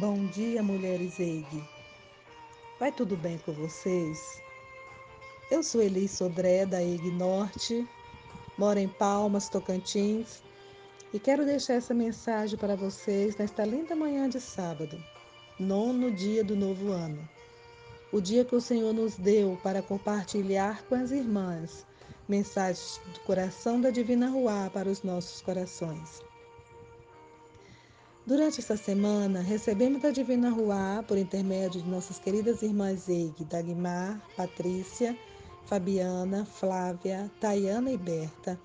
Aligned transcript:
Bom 0.00 0.26
dia, 0.26 0.62
mulheres 0.62 1.18
EIG. 1.18 1.60
Vai 2.78 2.92
tudo 2.92 3.16
bem 3.16 3.36
com 3.38 3.52
vocês? 3.52 4.40
Eu 5.50 5.60
sou 5.60 5.82
Elis 5.82 6.12
Sodré, 6.12 6.64
da 6.64 6.80
EIG 6.80 7.10
Norte, 7.10 7.84
moro 8.56 8.78
em 8.78 8.86
Palmas, 8.86 9.48
Tocantins, 9.48 10.40
e 11.12 11.18
quero 11.18 11.44
deixar 11.44 11.74
essa 11.74 11.92
mensagem 11.92 12.56
para 12.56 12.76
vocês 12.76 13.36
nesta 13.36 13.64
linda 13.64 13.96
manhã 13.96 14.28
de 14.28 14.40
sábado, 14.40 15.02
nono 15.58 16.12
dia 16.12 16.44
do 16.44 16.54
novo 16.54 16.92
ano. 16.92 17.28
O 18.12 18.20
dia 18.20 18.44
que 18.44 18.54
o 18.54 18.60
Senhor 18.60 18.94
nos 18.94 19.16
deu 19.16 19.58
para 19.64 19.82
compartilhar 19.82 20.80
com 20.84 20.94
as 20.94 21.10
irmãs 21.10 21.84
mensagens 22.28 23.00
do 23.14 23.18
coração 23.22 23.80
da 23.80 23.90
Divina 23.90 24.30
Ruá 24.30 24.70
para 24.72 24.88
os 24.88 25.02
nossos 25.02 25.42
corações. 25.42 26.27
Durante 28.28 28.60
esta 28.60 28.76
semana, 28.76 29.40
recebemos 29.40 30.02
da 30.02 30.10
Divina 30.10 30.50
Ruá, 30.50 31.02
por 31.08 31.16
intermédio 31.16 31.80
de 31.80 31.88
nossas 31.88 32.18
queridas 32.18 32.60
irmãs 32.60 33.08
Eig, 33.08 33.42
Dagmar, 33.46 34.20
Patrícia, 34.36 35.16
Fabiana, 35.64 36.44
Flávia, 36.44 37.30
Tayana 37.40 37.90
e 37.90 37.96
Berta, 37.96 38.60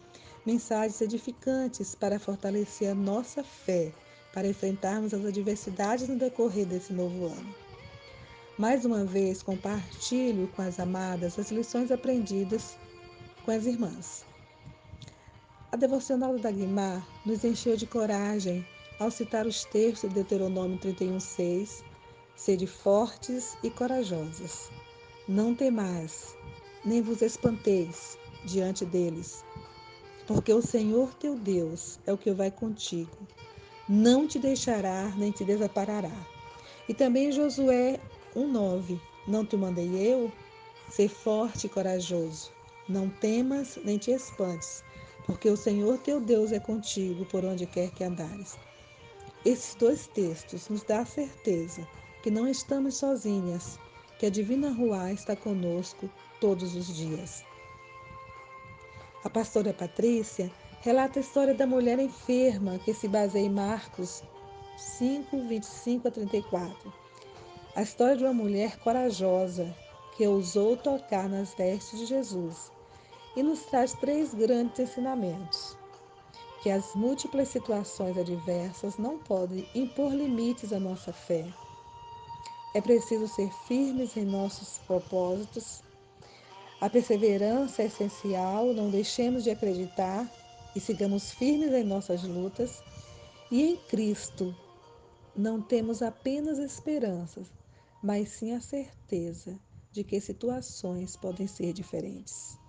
mensagens 0.46 1.00
edificantes 1.00 1.96
para 1.96 2.20
fortalecer 2.20 2.92
a 2.92 2.94
nossa 2.94 3.42
fé, 3.42 3.94
para 4.34 4.50
enfrentarmos 4.50 5.14
as 5.14 5.24
adversidades 5.24 6.10
no 6.10 6.18
decorrer 6.18 6.66
desse 6.66 6.92
novo 6.92 7.28
ano. 7.28 7.56
Mais 8.58 8.84
uma 8.84 9.06
vez, 9.06 9.42
compartilho 9.42 10.50
com 10.58 10.62
as 10.62 10.78
amadas 10.78 11.40
as 11.40 11.52
lições 11.52 11.90
aprendidas 11.90 12.76
com 13.46 13.52
as 13.52 13.66
irmãs. 13.66 14.26
A 15.72 15.78
devocional 15.78 16.36
da 16.36 16.50
Dagmar 16.52 17.08
nos 17.26 17.46
encheu 17.46 17.78
de 17.78 17.88
coragem 17.88 18.68
ao 19.00 19.10
citar 19.10 19.48
os 19.48 19.66
textos 19.66 20.10
de 20.10 20.16
Deuteronômio 20.16 20.78
31,6, 20.80 21.84
sede 22.36 22.68
fortes 22.68 23.58
e 23.64 23.70
corajosas. 23.70 24.72
Não 25.28 25.56
temais, 25.56 26.36
nem 26.86 27.02
vos 27.02 27.22
espanteis 27.22 28.18
diante 28.46 28.86
deles, 28.86 29.44
porque 30.28 30.54
o 30.54 30.62
Senhor 30.62 31.14
teu 31.16 31.36
Deus 31.36 32.00
é 32.06 32.14
o 32.14 32.18
que 32.18 32.32
vai 32.32 32.52
contigo. 32.52 33.18
Não 33.88 34.28
te 34.28 34.40
deixará, 34.40 35.12
nem 35.18 35.32
te 35.32 35.44
desamparará. 35.44 36.12
E 36.88 36.94
também 36.94 37.32
Josué 37.32 38.00
1,9: 38.36 39.00
Não 39.28 39.46
te 39.46 39.58
mandei 39.58 39.90
eu? 39.96 40.32
Ser 40.90 41.10
forte 41.10 41.68
e 41.68 41.70
corajoso. 41.70 42.52
Não 42.88 43.10
temas, 43.10 43.78
nem 43.84 43.98
te 43.98 44.12
espantes, 44.12 44.84
porque 45.26 45.50
o 45.50 45.58
Senhor 45.58 45.98
teu 46.00 46.20
Deus 46.20 46.52
é 46.52 46.60
contigo 46.60 47.26
por 47.26 47.44
onde 47.46 47.66
quer 47.66 47.92
que 47.92 48.04
andares. 48.04 48.58
Esses 49.46 49.76
dois 49.76 50.08
textos 50.08 50.70
nos 50.70 50.84
dão 50.84 51.02
a 51.02 51.06
certeza 51.06 51.86
que 52.22 52.32
não 52.32 52.48
estamos 52.48 52.96
sozinhas, 52.96 53.78
que 54.18 54.26
a 54.26 54.30
Divina 54.30 54.72
Ruá 54.72 55.12
está 55.12 55.36
conosco 55.36 56.10
todos 56.40 56.74
os 56.78 56.88
dias. 56.88 57.44
A 59.22 59.30
pastora 59.30 59.74
Patrícia 59.74 60.50
relata 60.80 61.20
a 61.20 61.22
história 61.22 61.54
da 61.54 61.68
mulher 61.68 62.00
enferma 62.00 62.80
que 62.80 62.94
se 62.94 63.06
baseia 63.10 63.46
em 63.46 63.50
Marcos 63.50 64.24
5, 64.78 65.38
25 65.46 66.08
a 66.08 66.12
34. 66.12 66.94
A 67.76 67.82
história 67.82 68.16
de 68.16 68.24
uma 68.24 68.34
mulher 68.34 68.80
corajosa 68.80 69.76
que 70.16 70.26
ousou 70.26 70.78
tocar 70.78 71.28
nas 71.28 71.54
vestes 71.54 72.00
de 72.00 72.06
Jesus 72.06 72.72
e 73.36 73.44
nos 73.44 73.64
traz 73.64 73.92
três 73.92 74.34
grandes 74.34 74.80
ensinamentos 74.80 75.83
que 76.64 76.70
as 76.70 76.96
múltiplas 76.96 77.50
situações 77.50 78.18
adversas 78.18 78.98
não 78.98 79.20
podem 79.20 79.68
impor 79.76 80.14
limites 80.14 80.72
à 80.72 80.80
nossa 80.80 81.12
fé. 81.12 81.46
É 82.74 82.80
preciso 82.80 83.28
ser 83.28 83.52
firmes 83.68 84.16
em 84.16 84.24
nossos 84.24 84.78
propósitos. 84.88 85.84
A 86.80 86.90
perseverança 86.90 87.82
é 87.82 87.88
essencial, 87.88 88.74
não 88.74 88.90
deixemos 88.90 89.44
de 89.44 89.52
acreditar 89.52 90.26
e 90.74 90.80
sigamos 90.80 91.34
firmes 91.34 91.74
em 91.74 91.84
nossas 91.84 92.24
lutas. 92.24 92.82
E 93.52 93.62
em 93.62 93.76
Cristo 93.76 94.56
não 95.36 95.62
temos 95.62 96.02
apenas 96.02 96.60
esperanças, 96.60 97.48
mas 98.02 98.30
sim 98.30 98.54
a 98.54 98.62
certeza 98.62 99.60
de 99.92 100.02
que 100.02 100.20
situações 100.22 101.18
podem 101.18 101.46
ser 101.46 101.74
diferentes. 101.74 102.63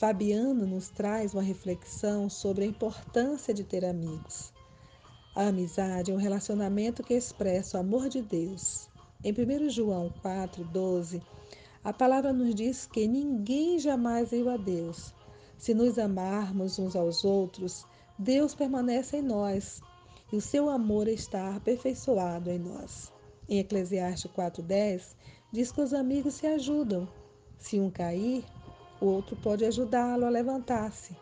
Fabiano 0.00 0.66
nos 0.66 0.88
traz 0.88 1.34
uma 1.34 1.42
reflexão 1.42 2.30
sobre 2.30 2.64
a 2.64 2.66
importância 2.66 3.52
de 3.52 3.62
ter 3.62 3.84
amigos. 3.84 4.50
A 5.36 5.48
amizade 5.48 6.10
é 6.10 6.14
um 6.14 6.16
relacionamento 6.16 7.02
que 7.02 7.12
expressa 7.12 7.76
o 7.76 7.80
amor 7.82 8.08
de 8.08 8.22
Deus. 8.22 8.88
Em 9.22 9.30
1 9.30 9.68
João 9.68 10.10
4,12, 10.24 11.20
a 11.84 11.92
palavra 11.92 12.32
nos 12.32 12.54
diz 12.54 12.86
que 12.86 13.06
ninguém 13.06 13.78
jamais 13.78 14.30
viu 14.30 14.48
a 14.48 14.56
Deus. 14.56 15.12
Se 15.58 15.74
nos 15.74 15.98
amarmos 15.98 16.78
uns 16.78 16.96
aos 16.96 17.22
outros, 17.22 17.84
Deus 18.18 18.54
permanece 18.54 19.18
em 19.18 19.22
nós 19.22 19.82
e 20.32 20.36
o 20.36 20.40
seu 20.40 20.70
amor 20.70 21.08
está 21.08 21.54
aperfeiçoado 21.54 22.50
em 22.50 22.58
nós. 22.58 23.12
Em 23.46 23.58
Eclesiastes 23.58 24.30
4,10, 24.32 25.14
diz 25.52 25.70
que 25.70 25.82
os 25.82 25.92
amigos 25.92 26.36
se 26.36 26.46
ajudam. 26.46 27.06
Se 27.58 27.78
um 27.78 27.90
cair, 27.90 28.42
o 29.00 29.06
outro 29.06 29.34
pode 29.36 29.64
ajudá-lo 29.64 30.26
a 30.26 30.28
levantar-se. 30.28 31.16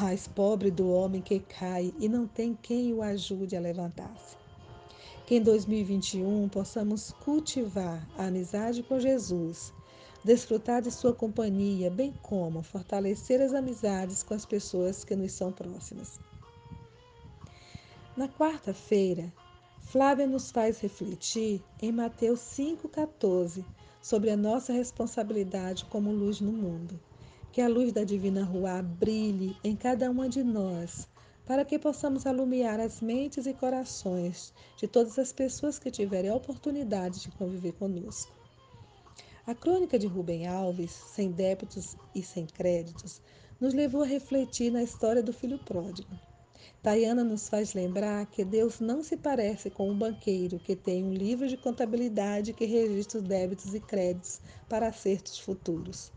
Mas 0.00 0.28
pobre 0.28 0.70
do 0.70 0.88
homem 0.90 1.20
que 1.20 1.40
cai 1.40 1.92
e 1.98 2.08
não 2.08 2.26
tem 2.26 2.54
quem 2.54 2.94
o 2.94 3.02
ajude 3.02 3.56
a 3.56 3.60
levantar-se. 3.60 4.36
Que 5.26 5.36
em 5.36 5.42
2021 5.42 6.48
possamos 6.48 7.12
cultivar 7.24 8.06
a 8.16 8.26
amizade 8.26 8.82
com 8.82 9.00
Jesus, 9.00 9.72
desfrutar 10.24 10.82
de 10.82 10.90
sua 10.90 11.12
companhia, 11.12 11.90
bem 11.90 12.14
como 12.22 12.62
fortalecer 12.62 13.40
as 13.40 13.52
amizades 13.52 14.22
com 14.22 14.34
as 14.34 14.46
pessoas 14.46 15.04
que 15.04 15.16
nos 15.16 15.32
são 15.32 15.50
próximas. 15.50 16.20
Na 18.16 18.28
quarta-feira, 18.28 19.32
Flávia 19.80 20.26
nos 20.26 20.52
faz 20.52 20.78
refletir 20.78 21.62
em 21.82 21.90
Mateus 21.90 22.40
5,14 22.40 23.64
sobre 24.00 24.30
a 24.30 24.36
nossa 24.36 24.72
responsabilidade 24.72 25.84
como 25.86 26.10
luz 26.12 26.40
no 26.40 26.52
mundo. 26.52 26.98
Que 27.52 27.60
a 27.60 27.68
luz 27.68 27.92
da 27.92 28.04
Divina 28.04 28.44
Rua 28.44 28.80
brilhe 28.82 29.56
em 29.62 29.74
cada 29.74 30.10
uma 30.10 30.28
de 30.28 30.42
nós, 30.42 31.08
para 31.44 31.64
que 31.64 31.78
possamos 31.78 32.26
alumiar 32.26 32.78
as 32.78 33.00
mentes 33.00 33.46
e 33.46 33.52
corações 33.52 34.54
de 34.76 34.86
todas 34.86 35.18
as 35.18 35.32
pessoas 35.32 35.78
que 35.78 35.90
tiverem 35.90 36.30
a 36.30 36.36
oportunidade 36.36 37.20
de 37.20 37.30
conviver 37.32 37.72
conosco. 37.72 38.32
A 39.46 39.54
crônica 39.54 39.98
de 39.98 40.06
Rubem 40.06 40.46
Alves, 40.46 40.92
Sem 40.92 41.32
Débitos 41.32 41.96
e 42.14 42.22
Sem 42.22 42.46
Créditos, 42.46 43.20
nos 43.60 43.74
levou 43.74 44.02
a 44.02 44.06
refletir 44.06 44.70
na 44.70 44.82
história 44.82 45.22
do 45.22 45.32
filho 45.32 45.58
pródigo. 45.58 46.29
Tayana 46.82 47.22
nos 47.22 47.46
faz 47.46 47.74
lembrar 47.74 48.24
que 48.24 48.42
Deus 48.42 48.80
não 48.80 49.02
se 49.02 49.14
parece 49.14 49.68
com 49.68 49.90
um 49.90 49.98
banqueiro 49.98 50.58
que 50.58 50.74
tem 50.74 51.04
um 51.04 51.12
livro 51.12 51.46
de 51.46 51.58
contabilidade 51.58 52.54
que 52.54 52.64
registra 52.64 53.20
os 53.20 53.26
débitos 53.26 53.74
e 53.74 53.80
créditos 53.80 54.40
para 54.66 54.88
acertos 54.88 55.38
futuros. 55.38 56.10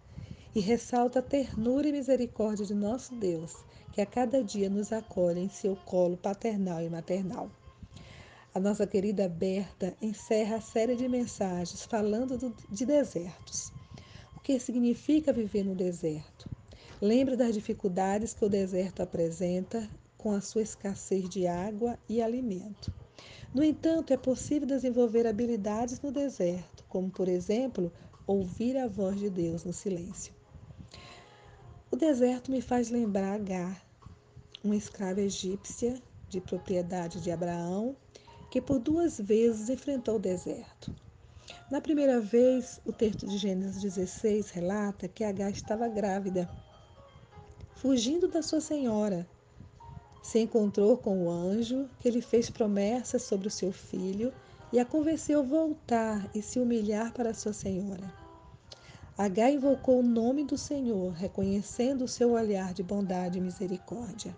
E 0.56 0.62
ressalta 0.62 1.19
a 1.19 1.22
ternura 1.22 1.90
e 1.90 1.91
misericórdia 1.91 2.66
de 2.66 2.74
nosso 2.74 3.13
Deus, 3.13 3.53
que 3.91 4.00
a 4.00 4.06
cada 4.06 4.41
dia 4.41 4.69
nos 4.69 4.94
acolhe 4.94 5.41
em 5.41 5.50
seu 5.50 5.75
colo 5.75 6.16
paternal 6.16 6.81
e 6.81 6.90
maternal. 6.90 7.51
A 8.56 8.59
nossa 8.59 8.88
querida 8.88 9.28
Berta 9.28 9.94
encerra 10.01 10.56
a 10.56 10.62
série 10.62 10.95
de 10.95 11.09
mensagens 11.09 11.84
falando 11.84 12.38
do, 12.38 12.56
de 12.69 12.85
desertos. 12.85 13.74
O 14.38 14.40
que 14.40 14.57
significa 14.62 15.34
viver 15.34 15.66
no 15.66 15.75
deserto? 15.75 16.50
Lembra 17.01 17.36
das 17.36 17.54
dificuldades 17.54 18.33
que 18.33 18.45
o 18.45 18.50
deserto 18.50 19.01
apresenta 19.01 19.89
com 20.24 20.31
a 20.31 20.40
sua 20.40 20.62
escassez 20.62 21.28
de 21.28 21.46
água 21.48 22.00
e 22.08 22.22
alimento. 22.22 22.94
No 23.54 23.62
entanto, 23.62 24.14
é 24.14 24.18
possível 24.18 24.66
desenvolver 24.66 25.28
habilidades 25.28 26.00
no 26.00 26.14
deserto, 26.14 26.86
como, 26.88 27.12
por 27.12 27.28
exemplo, 27.28 27.92
ouvir 28.25 28.78
a 28.78 28.88
voz 28.88 29.20
de 29.20 29.30
Deus 29.30 29.66
no 29.66 29.74
silêncio. 29.74 30.34
O 31.92 31.98
deserto 31.98 32.50
me 32.50 32.62
faz 32.62 32.90
lembrar 32.90 33.34
Agar, 33.34 33.86
uma 34.64 34.78
escrava 34.78 35.20
egípcia 35.20 36.02
de 36.30 36.40
propriedade 36.40 37.19
de 37.19 37.30
Abraão, 37.30 37.94
que 38.50 38.62
por 38.62 38.80
duas 38.80 39.19
vezes 39.19 39.69
enfrentou 39.69 40.16
o 40.16 40.19
deserto. 40.19 40.96
Na 41.69 41.81
primeira 41.81 42.22
vez, 42.22 42.80
o 42.86 42.94
texto 42.94 43.28
de 43.28 43.38
Gênesis 43.38 43.81
16 43.81 44.52
relata 44.52 45.06
que 45.06 45.26
Agar 45.26 45.52
estava 45.52 45.90
grávida, 45.90 46.50
fugindo 47.76 48.30
da 48.30 48.42
sua 48.42 48.62
senhora, 48.62 49.28
se 50.24 50.40
encontrou 50.40 50.98
com 50.98 51.25
o 51.25 51.30
anjo 51.30 51.88
que 52.00 52.10
lhe 52.10 52.22
fez 52.22 52.50
promessas 52.50 53.24
sobre 53.24 53.50
o 53.50 53.52
seu 53.52 53.74
filho 53.74 54.34
e 54.72 54.80
a 54.80 54.86
convenceu 54.86 55.42
a 55.42 55.44
voltar 55.44 56.30
e 56.34 56.42
se 56.42 56.60
humilhar 56.60 57.12
para 57.12 57.34
sua 57.34 57.52
senhora. 57.52 58.12
Agar 59.18 59.52
invocou 59.52 60.00
o 60.00 60.04
nome 60.04 60.46
do 60.46 60.58
Senhor, 60.58 61.12
reconhecendo 61.12 62.06
o 62.06 62.08
seu 62.08 62.31
olhar 62.31 62.74
de 62.74 62.81
bondade 62.81 63.38
e 63.38 63.42
misericórdia. 63.42 64.36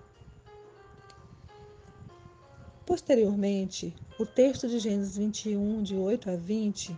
Posteriormente, 2.84 3.96
o 4.20 4.26
texto 4.26 4.68
de 4.68 4.80
Gênesis 4.80 5.16
21, 5.16 5.84
de 5.84 5.96
8 5.96 6.32
a 6.32 6.36
20, 6.36 6.98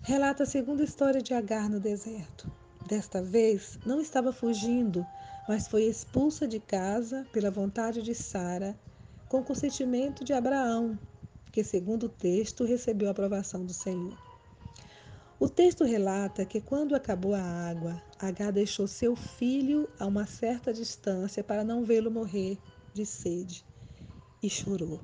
relata 0.00 0.42
a 0.42 0.46
segunda 0.46 0.82
história 0.82 1.22
de 1.22 1.34
Agar 1.34 1.68
no 1.68 1.78
deserto. 1.78 2.50
Desta 2.86 3.22
vez, 3.22 3.78
não 3.86 3.98
estava 3.98 4.30
fugindo, 4.30 5.06
mas 5.48 5.66
foi 5.66 5.84
expulsa 5.84 6.46
de 6.46 6.60
casa 6.60 7.26
pela 7.32 7.50
vontade 7.50 8.02
de 8.02 8.14
Sara, 8.14 8.76
com 9.26 9.42
consentimento 9.42 10.22
de 10.22 10.34
Abraão, 10.34 10.98
que, 11.50 11.64
segundo 11.64 12.04
o 12.04 12.08
texto, 12.10 12.62
recebeu 12.62 13.08
a 13.08 13.12
aprovação 13.12 13.64
do 13.64 13.72
Senhor. 13.72 14.18
O 15.40 15.48
texto 15.48 15.82
relata 15.82 16.44
que, 16.44 16.60
quando 16.60 16.94
acabou 16.94 17.34
a 17.34 17.40
água, 17.40 18.02
Agar 18.18 18.52
deixou 18.52 18.86
seu 18.86 19.16
filho 19.16 19.88
a 19.98 20.06
uma 20.06 20.26
certa 20.26 20.70
distância 20.70 21.42
para 21.42 21.64
não 21.64 21.84
vê-lo 21.84 22.10
morrer 22.10 22.58
de 22.92 23.06
sede 23.06 23.64
e 24.42 24.50
chorou. 24.50 25.00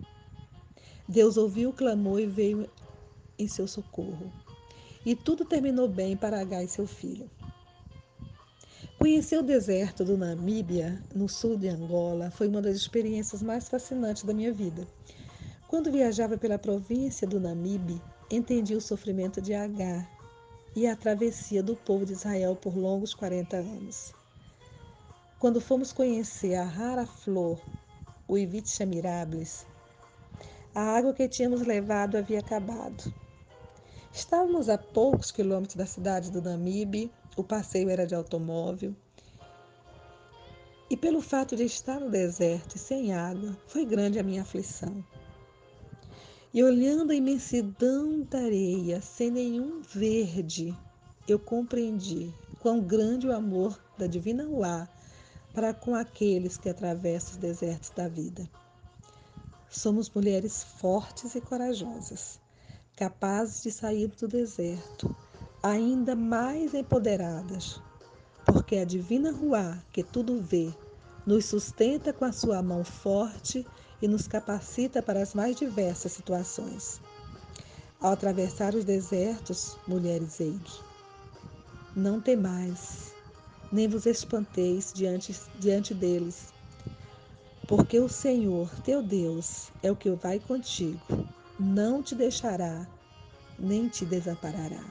Deus 1.09 1.39
ouviu 1.39 1.71
o 1.71 1.75
clamor 1.75 2.21
e 2.21 2.27
veio 2.27 2.69
em 3.39 3.49
seu 3.49 3.67
socorro. 3.67 4.31
E 5.05 5.17
tudo 5.17 5.47
terminou 5.47 5.89
bem 5.89 6.15
para 6.15 6.39
Agar 6.41 6.63
e 6.63 6.69
seu 6.69 6.87
filho. 6.87 7.29
Conhecer 9.01 9.39
o 9.39 9.43
deserto 9.43 10.05
do 10.05 10.15
Namíbia, 10.15 11.03
no 11.15 11.27
sul 11.27 11.57
de 11.57 11.69
Angola, 11.69 12.31
foi 12.31 12.47
uma 12.49 12.61
das 12.61 12.77
experiências 12.77 13.43
mais 13.43 13.67
fascinantes 13.67 14.25
da 14.25 14.35
minha 14.35 14.53
vida. 14.53 14.87
Quando 15.67 15.91
viajava 15.91 16.37
pela 16.37 16.59
província 16.59 17.27
do 17.27 17.41
Namibe, 17.41 17.99
entendi 18.31 18.75
o 18.75 18.81
sofrimento 18.81 19.41
de 19.41 19.55
Agar 19.55 20.07
e 20.77 20.87
a 20.87 20.95
travessia 20.95 21.63
do 21.63 21.75
povo 21.75 22.05
de 22.05 22.13
Israel 22.13 22.55
por 22.55 22.77
longos 22.77 23.15
40 23.15 23.57
anos. 23.57 24.13
Quando 25.39 25.63
fomos 25.63 25.95
conhecer 25.95 26.57
a 26.57 26.65
rara 26.65 27.07
flor, 27.07 27.59
o 28.29 28.37
Ivitcha 28.37 28.85
mirabilis, 28.85 29.67
a 30.75 30.83
água 30.83 31.15
que 31.15 31.27
tínhamos 31.27 31.63
levado 31.63 32.19
havia 32.19 32.41
acabado. 32.41 33.11
Estávamos 34.13 34.69
a 34.69 34.77
poucos 34.77 35.31
quilômetros 35.31 35.77
da 35.77 35.87
cidade 35.87 36.31
do 36.31 36.43
Namibe 36.43 37.11
o 37.37 37.45
passeio 37.45 37.89
era 37.89 38.07
de 38.07 38.15
automóvel. 38.15 38.95
E 40.91 40.97
pelo 40.97 41.21
fato 41.21 41.55
de 41.55 41.65
estar 41.65 42.01
no 42.01 42.11
deserto 42.11 42.75
e 42.75 42.79
sem 42.79 43.13
água, 43.13 43.57
foi 43.69 43.85
grande 43.85 44.19
a 44.19 44.23
minha 44.23 44.43
aflição. 44.43 45.05
E 46.53 46.65
olhando 46.65 47.13
a 47.13 47.15
imensidão 47.15 48.23
da 48.23 48.39
areia, 48.39 49.01
sem 49.01 49.31
nenhum 49.31 49.81
verde, 49.83 50.77
eu 51.29 51.39
compreendi 51.39 52.35
quão 52.59 52.81
grande 52.81 53.29
o 53.29 53.33
amor 53.33 53.81
da 53.97 54.09
Divina 54.09 54.45
Uá 54.49 54.89
para 55.55 55.73
com 55.73 55.95
aqueles 55.95 56.57
que 56.57 56.69
atravessam 56.69 57.33
os 57.33 57.37
desertos 57.37 57.91
da 57.91 58.09
vida. 58.09 58.51
Somos 59.69 60.11
mulheres 60.11 60.65
fortes 60.65 61.37
e 61.37 61.41
corajosas, 61.41 62.40
capazes 63.01 63.63
de 63.63 63.73
sair 63.73 64.09
do 64.09 64.29
deserto, 64.29 65.17
ainda 65.63 66.15
mais 66.15 66.75
empoderadas, 66.75 67.81
porque 68.45 68.77
a 68.77 68.85
divina 68.85 69.33
Ruá, 69.33 69.79
que 69.91 70.03
tudo 70.03 70.43
vê, 70.43 70.71
nos 71.25 71.47
sustenta 71.47 72.13
com 72.13 72.27
a 72.27 72.33
sua 72.33 72.63
mão 72.63 72.85
forte 72.85 73.67
e 74.03 74.07
nos 74.07 74.29
capacita 74.29 75.01
para 75.01 75.23
as 75.23 75.33
mais 75.33 75.57
diversas 75.57 76.13
situações. 76.13 77.01
Ao 77.99 78.13
atravessar 78.13 78.75
os 78.75 78.85
desertos, 78.85 79.79
mulheres 79.89 80.39
eide, 80.39 80.85
não 81.97 82.21
temais, 82.21 83.15
nem 83.73 83.89
vos 83.89 84.05
espanteis 84.05 84.93
diante, 84.93 85.35
diante 85.59 85.95
deles, 85.95 86.53
porque 87.67 87.99
o 87.99 88.11
Senhor, 88.11 88.69
teu 88.83 89.03
Deus, 89.03 89.73
é 89.83 89.91
o 89.91 89.97
que 89.97 90.11
vai 90.11 90.39
contigo, 90.39 91.01
não 91.61 92.03
te 92.03 92.15
deixará, 92.15 92.87
nem 93.59 93.87
te 93.87 94.07
desamparará. 94.07 94.83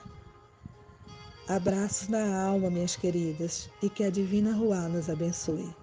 Abraços 1.47 2.07
na 2.09 2.43
alma, 2.43 2.69
minhas 2.69 2.95
queridas, 2.95 3.71
e 3.81 3.89
que 3.89 4.03
a 4.03 4.11
Divina 4.11 4.53
Ruá 4.53 4.87
nos 4.87 5.09
abençoe. 5.09 5.73